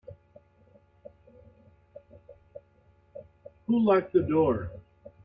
Who 3.67 3.85
locked 3.85 4.13
the 4.13 4.23
door? 4.23 4.71